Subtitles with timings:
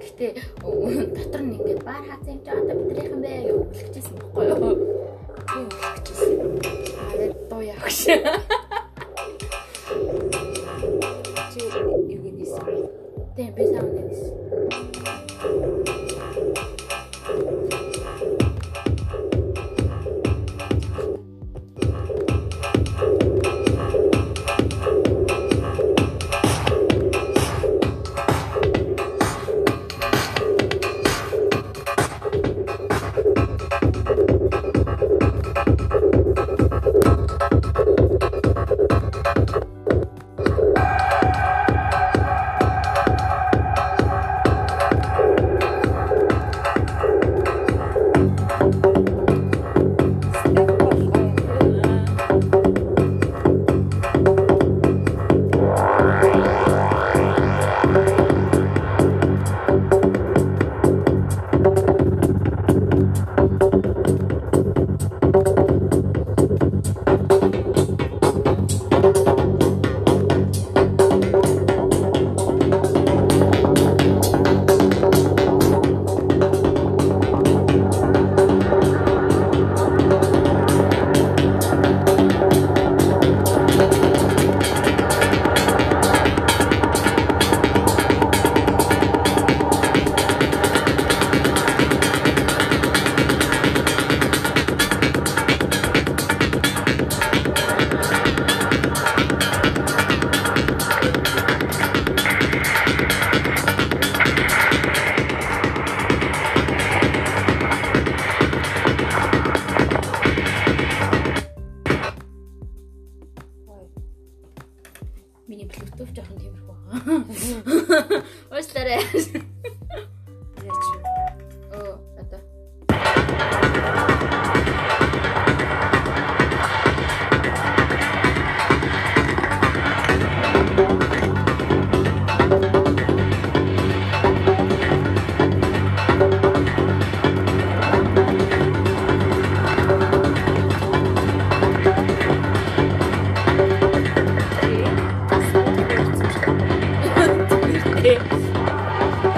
[0.04, 0.36] штеп.
[0.60, 4.74] Гэхдээ дотор нь ингээд баар хаасан чи одоо бидрийнхэн бэ гэж үлгэжсэн баггүй юу?
[5.48, 6.30] Тийм үлгэжсэн.
[7.00, 8.67] Аа дуу явах шээ.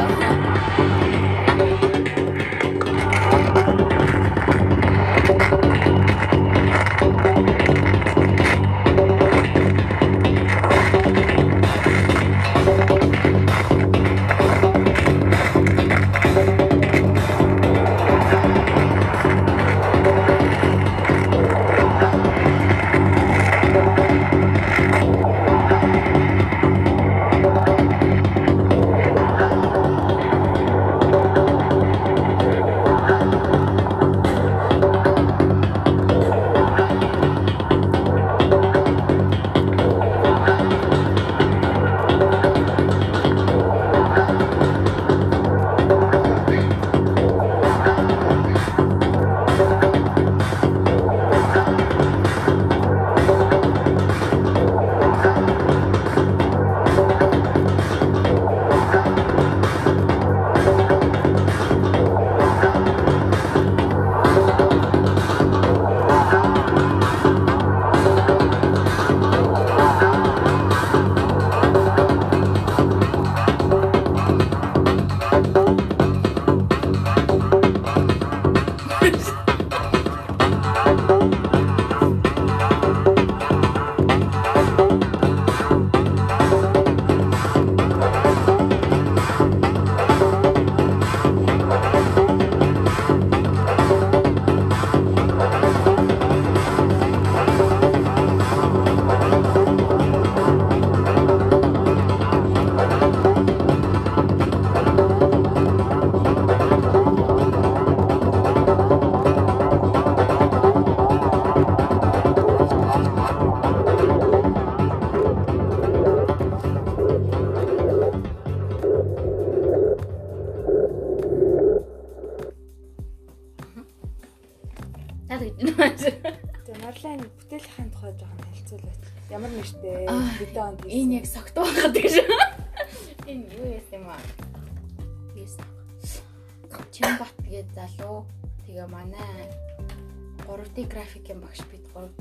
[0.00, 0.29] Thank.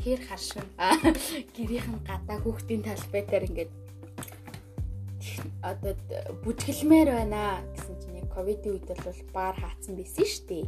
[0.03, 0.65] тэр харшин
[1.55, 3.71] гэрийн гадаа хүүхдийн талбай дээр ингээд
[5.63, 5.93] одоо
[6.43, 10.65] бүжгэлмээр байна гэсэн чинь яг ковидын үед бол баар хаацсан байсан шүү дээ.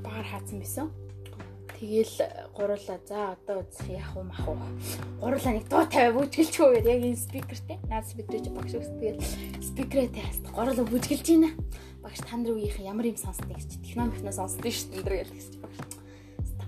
[0.00, 0.88] Баар хаацсан байсан.
[1.76, 2.16] Тэгэл
[2.56, 4.60] гурлаа за одоо үзэх яах юм ах уу.
[5.20, 7.78] Гурлаа нэг дуу тавиа бүжгэлчихөө гэдэг яг энэ спикертэй.
[7.88, 9.20] Наад спикерч багш ус тэгэл
[9.64, 10.52] спикерээ тайхсдаг.
[10.52, 11.56] Гурлаа бүжгэлж гинэ.
[12.04, 15.99] Багш танд руу яах ямар юм сонсдог гэж техномикнаас сонсдог шүү дээ гэл гэсэн багш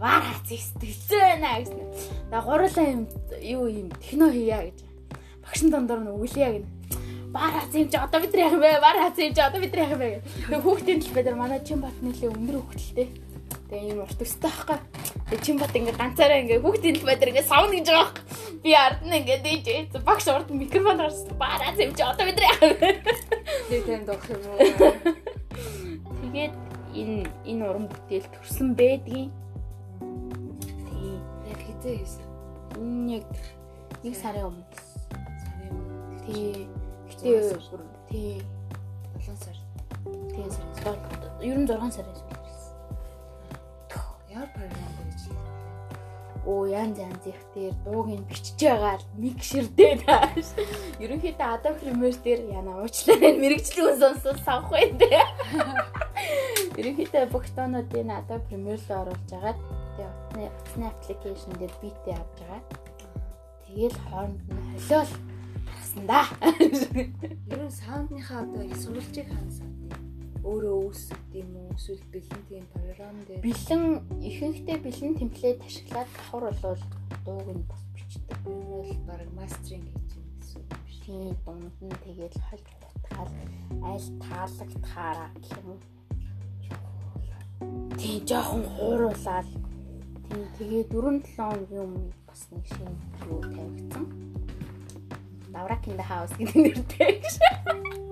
[0.02, 1.78] Баар хаацсан сэтгэлзээ байна гэсэн.
[2.30, 3.06] За гурлаа юм
[3.38, 4.78] юу юм техно хийя гэж.
[5.46, 6.82] Багшин дондор нь өглөө гэнэ
[7.32, 8.80] баар хаз юм чи одоо бид нар яах вэ?
[8.80, 10.20] Баар хаз юм чи одоо бид нар яах вэ?
[10.20, 13.08] Тэгээ хүүхдийн талбай дээр манай чин бат нэлээ өндөр хүүхдэлтэй.
[13.72, 14.78] Тэгээ ийм урт өстэй байхгүй.
[15.32, 18.24] Тэгээ чин бат ингээ ганцаараа ингээ хүүхдийн талбай дээр ингээ савна гэж байгаа байхгүй.
[18.62, 21.32] Би ард нь ингээ дийж багш урд микрофон гарсан.
[21.40, 22.90] Баар хаз юм чи одоо бид нар яах вэ?
[23.72, 24.58] Тэгээ танд авах юм уу?
[26.20, 26.54] Тэгээд
[27.00, 27.16] энэ
[27.48, 29.32] энэ уран бүтээл төрсөн байдгийн.
[31.82, 33.10] Хизээ хийсэн.
[33.10, 33.26] Яг
[34.06, 34.66] нэг сарын өмнө.
[35.42, 36.22] Сарын өмнө.
[36.22, 36.70] Тий.
[37.10, 37.82] Гэтэ сар бүр.
[38.06, 38.38] тий.
[39.18, 39.58] 7 сар.
[40.30, 40.94] Тий сар.
[41.42, 42.62] Ер нь 6 сарын сүүлээс.
[44.30, 45.34] Ямар програм гэж.
[46.46, 50.54] Оо янз янз их дээр дууг нь бичиж байгаа микшердээ тааш.
[51.02, 55.26] Ерөнхийдөө Adobe Premiere дээр яна уучлаарай мэрэгчлэн сонссон санах бай дээ.
[56.78, 59.81] Ерөнхийдөө бүх тоонуудыг Adobe Premiere руу оруулж агаад
[60.42, 62.62] тэгээ утасны аппликейшн дээр битээ авч байгаа.
[63.62, 65.12] Тэгэл хооронд нь холиол
[65.70, 66.22] гарсан да.
[67.52, 69.70] Ер нь саундныхаа одоо сурвалжийг хаасан.
[70.42, 71.70] Өөрөө үүсгэх юм уу?
[71.78, 73.84] Эсвэл бэлэн тийм програм дээр Бэлэн
[74.18, 76.82] ихэнхдээ бэлэн темплейт ашиглаад давхар болвол
[77.24, 78.38] дууг нь бас бичдэг.
[78.42, 80.98] нь бол баг мастеринг хийж юм гэсэн үг биш.
[81.06, 83.32] Тийм дунд нь тэгээд хольж утгаал
[83.86, 85.78] аль таалагдахаараа гэх юм.
[87.94, 89.46] Тийм жоохон хууруулаад
[90.32, 92.96] Тэгээ 4-7 хоногийн өмнө бас нэг шинэ
[93.28, 94.04] юу тавигдсан.
[95.52, 97.20] Даврак in the house гэдэг нэртэй.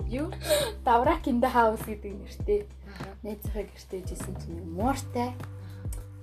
[0.05, 0.29] Юу?
[0.85, 2.69] Даврак in the house гэдэг нэртэй.
[3.25, 5.33] Нэг зөвхөн гэртэй жисэн чинь мууртай.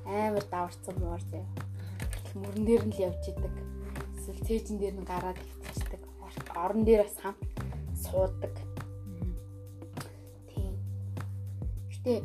[0.07, 1.43] Амар даварцсан мууртай.
[2.39, 3.51] Мөрөн дээр нь л явж идэг.
[4.15, 5.99] Эсвэл тээжин дээр нь гараад хэвчдэг.
[6.55, 7.35] Орон дээр бас хам
[7.99, 8.55] суудаг.
[10.47, 10.79] Тийм.
[11.91, 12.23] Гэтэ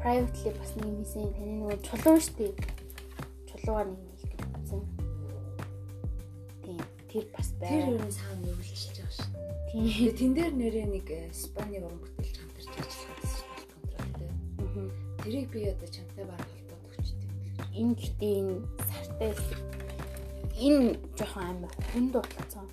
[0.00, 2.79] privately бас нэг юмсэн таны нөгөө чулуун штеп
[3.70, 4.82] 100-аар нэг нэг гэж бодсон.
[6.64, 6.80] Тийм.
[7.10, 7.70] Тэр бас байна.
[7.70, 9.54] Тэр юу нэг сайн юм хэлж байгаа шүү дээ.
[9.70, 10.16] Тийм.
[10.18, 14.34] Тэн дээр нэрээ нэг э, Испани уран бүтээлч хамтарч ажиллаж байсан шүү дээ контракт дээр.
[14.58, 14.90] Аа.
[15.22, 17.30] Тэрийг би одоо чамтай баг холбоод өгчтэй.
[17.78, 18.54] Энэ гэдэг энэ
[18.90, 19.32] сартай
[20.58, 22.66] энэ жоохон амар хүнд болцсон.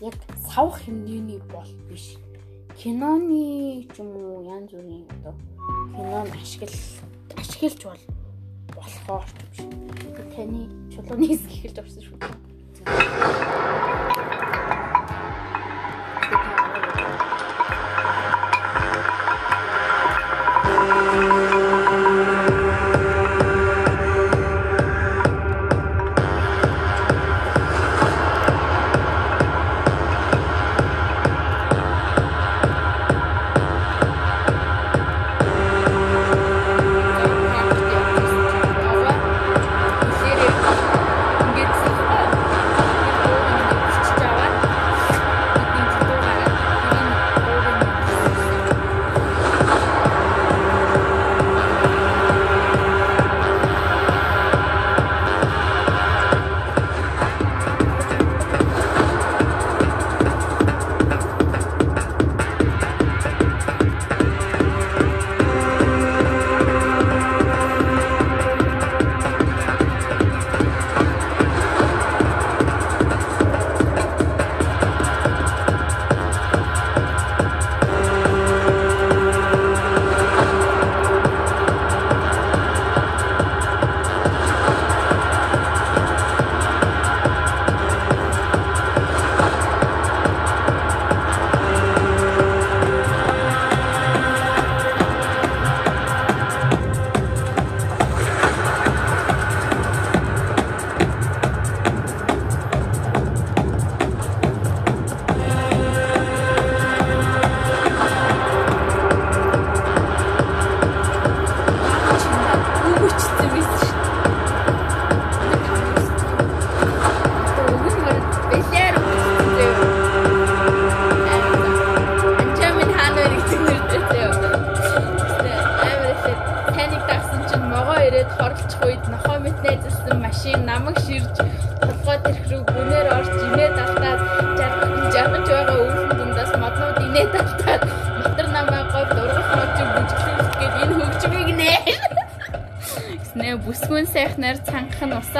[0.00, 0.16] Яг
[0.48, 2.16] савх хэмнээний бол биш.
[2.80, 5.36] Киноны ч юм уу янз бүрийн одоо
[5.92, 6.72] кинон ашигла
[7.36, 8.19] ашиглаж болно
[8.80, 9.24] болохоор
[10.34, 10.62] Таны
[10.92, 13.29] чулууны хэсэг эхэлж орсон шүү дээ.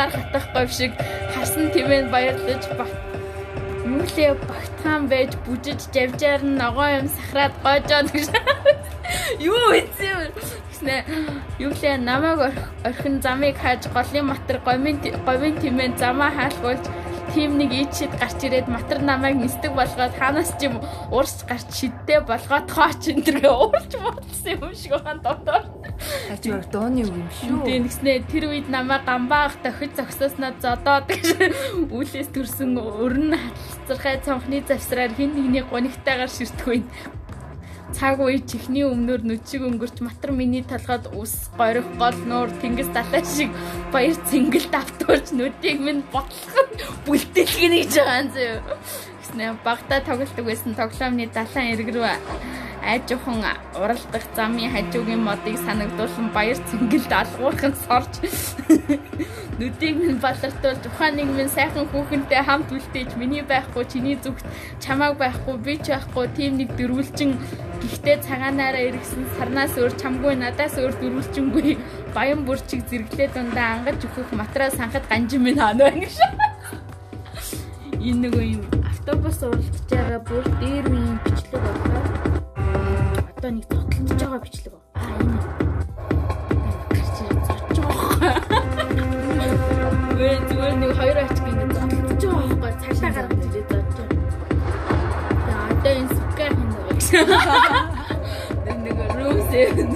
[0.00, 0.92] Усаар хатах говь шиг
[1.34, 2.92] харсан тэмээн баярлаж бат
[3.84, 8.28] Юулээ багтхан байж бүжиж жавжаар нь ногоо юм сахраад гоожоо гэж.
[9.50, 10.30] Юу ийцээ
[10.70, 10.96] гэснэ.
[11.58, 12.54] Юулээ намайг
[12.84, 16.84] орхин замыг хааж голын матар говийн говийн тэмээн замаа хаалгуулж
[17.34, 20.80] тим нэг ичэд гарч ирээд матар намайг нисдэг болгоод хаанаас ч юм
[21.10, 25.79] уурч гарч шидтэй болгоод хооч энэ төргээ уурч бодсон юм шиг байна дотор.
[26.28, 27.64] Хажуур дууны үг юм шүү.
[27.66, 31.08] Тийм гэснээ тэр үед намайг гамбаах тохиж зогсоосноо зодоод
[31.94, 36.84] үүлээс төрсөн өрн хаталцархай цонхны завсраар хин нэгний гонигтайгаар ширтггүй
[37.94, 43.24] цаг үе чихний өмнөр нүчиг өнгөрч матар миний толгойд ус горих гол нуур тэнгис далай
[43.26, 43.50] шиг
[43.92, 46.70] баяр цэнгэл давтуурч нүдийг минь ботлоход
[47.06, 48.54] бүлтэлгэн гэж байгаа юм зөө.
[49.20, 52.06] Гэснэ багтаа тоглолтог байсан тоглоомны далайн эрг рүү
[52.82, 53.44] айжхан
[53.76, 58.12] уралдах замын хажуугийн модыг санагдуулсан баяр цэнгэлд алгуурхан сорж
[59.60, 64.44] нүдийг минь балартуулж ухаан нэг минь сайхан хүүхэнтэй хамт үлдээж миний байхгүй чиний зүгт
[64.80, 67.36] чамааг байхгүй би ч байхгүй тийм нэг дөрвөлжин
[67.82, 71.76] гэхдээ цагаанаараа эргэсэн сарнаас өөр чамгүй надаас өөр дөрвөлжингүй
[72.16, 76.16] баян бүрчиг зэрэглээ дундаа ангаж өгөх матраа санхад ганжин минь хаана байна гэж.
[78.08, 78.64] Энэ нэг юм.
[78.90, 82.19] Автобус уралдаж байгаа бүр дээр үеийн бичлэг болоо
[83.40, 84.74] одоо нэг зотлож байгаа бичлэг.
[85.00, 85.40] Аа энэ.
[86.92, 88.36] Гарч ирээд зодж байгаа.
[90.20, 94.20] Вэ зүгээр нэг хоёр ачиг ингэ зотлож байгаа байхгүй цаашаа гаргаж ирээд зодж байгаа.
[95.48, 96.68] За одоо энэ сүкэр хин
[97.32, 97.84] байгаа.
[98.68, 99.88] Нэг нэг рүүсээ нэг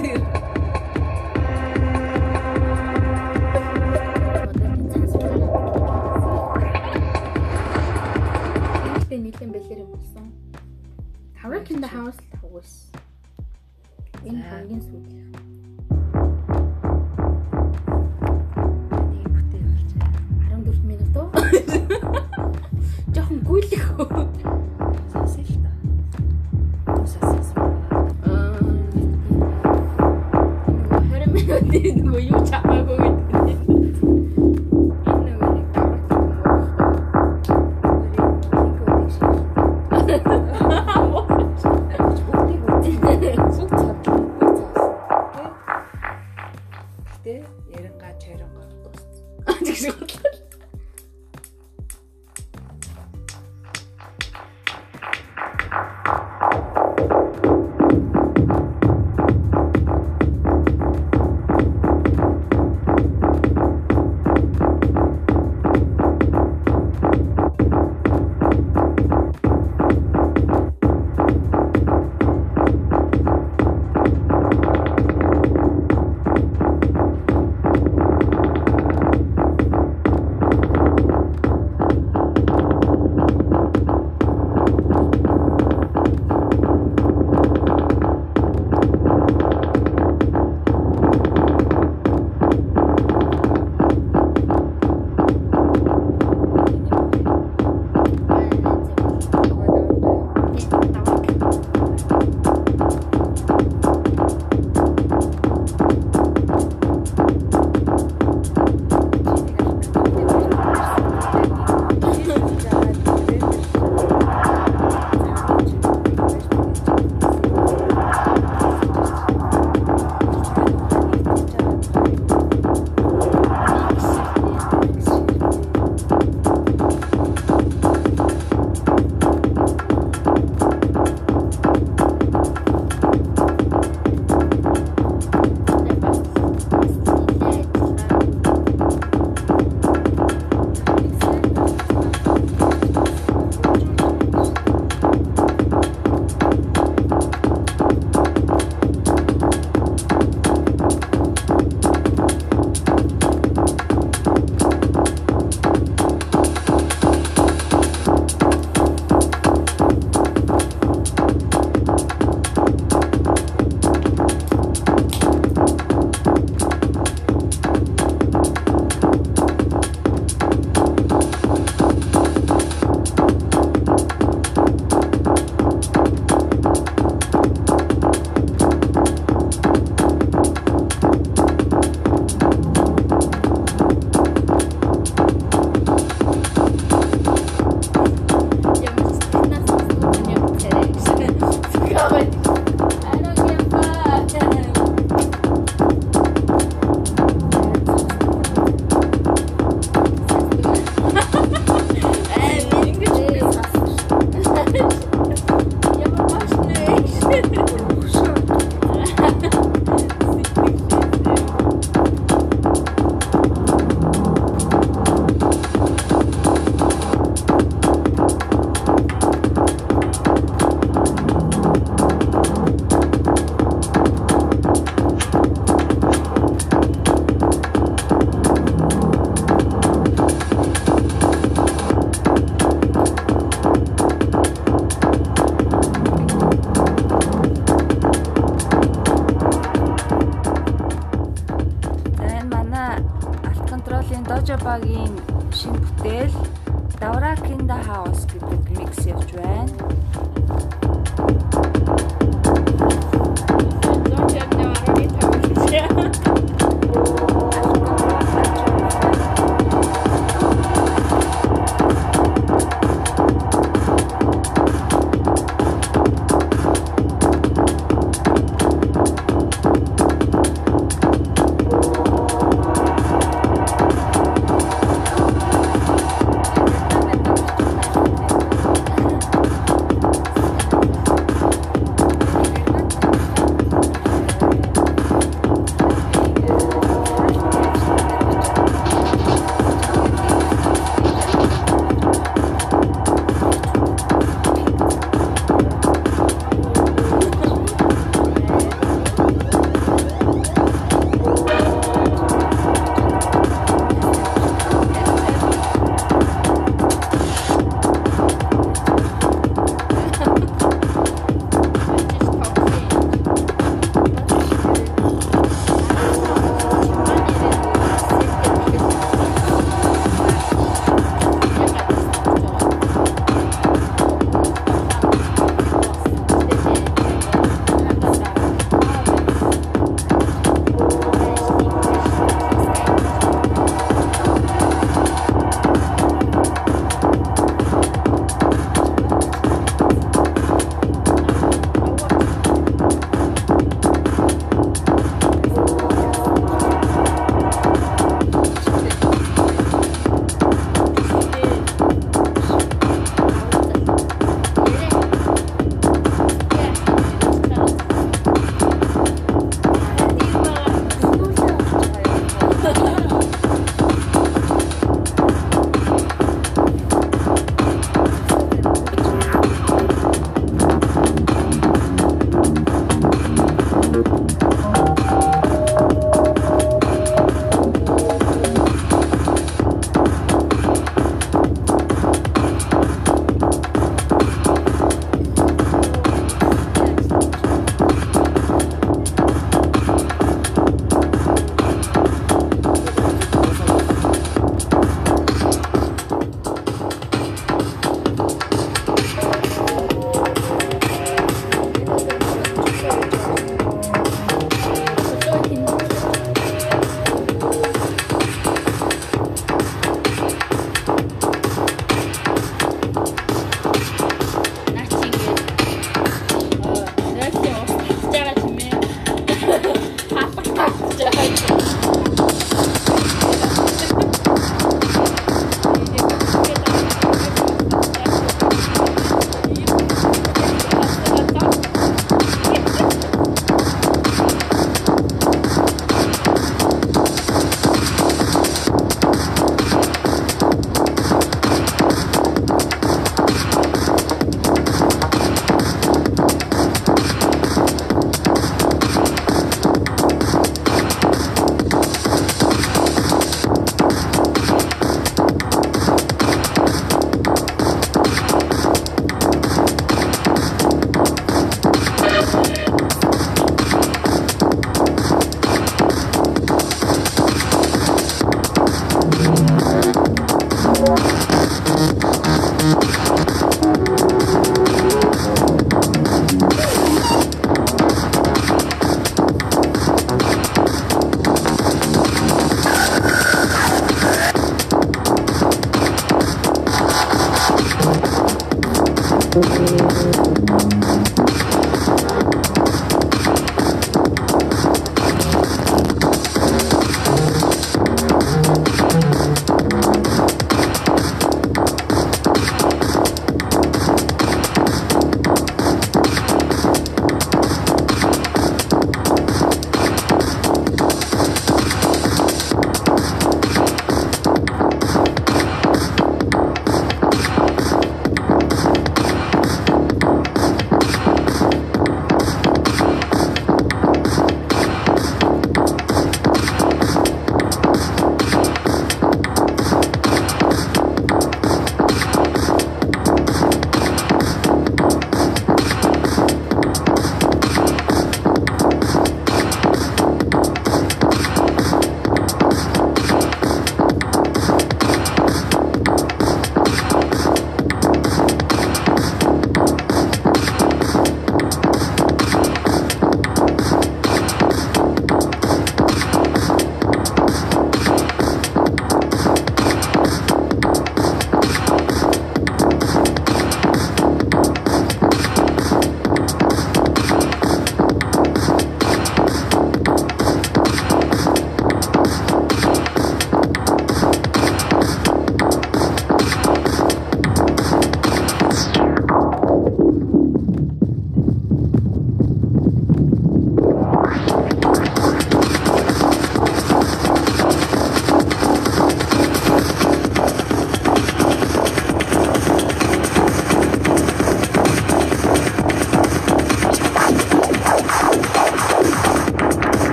[9.21, 10.25] нийлэн бэлэр юм болсон.
[11.69, 12.19] In the house
[12.53, 12.84] was
[14.25, 14.99] 给你放因素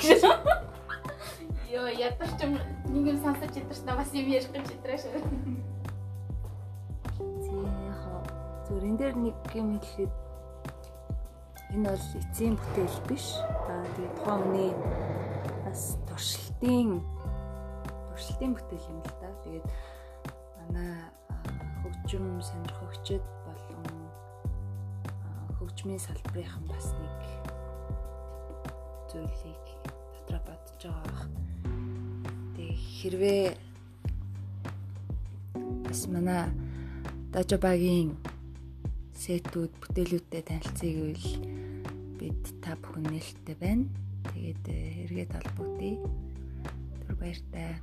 [0.00, 0.22] гэж.
[1.72, 2.52] Йоо ядарч юм
[2.92, 5.20] нэг юм сонсож ядарч намаас юм ярих гэж ядраа шүү.
[8.66, 10.12] Зүгээр энэ дээр нэг юм хэлэхэд
[11.74, 13.26] энэ бол эцсийн бүтээл биш.
[13.70, 14.72] Аа тэгээд тухайн хүний
[15.64, 16.90] бас туршилтын
[18.10, 19.28] туршилтын бүтээл юм л да.
[19.44, 19.66] Тэгээд
[20.58, 20.92] манай
[21.82, 23.86] хөгжим сонирхогчд болон
[25.58, 27.20] хөгжмийн салбарынхан бас нэг
[29.10, 29.65] зүйлийг
[30.76, 31.26] бодож байгаа.
[32.56, 33.44] Тэг хэрвээ
[35.84, 36.52] бас манай
[37.32, 38.16] Дажобагийн
[39.16, 41.28] сетүүд бүтээлүүдтэй танилцъя гэвэл
[42.18, 43.84] бид та бүхэн нээлттэй байна.
[44.32, 44.64] Тэгээд
[45.08, 46.04] эргээд холбогдъё.
[47.00, 47.80] Түр баяртай.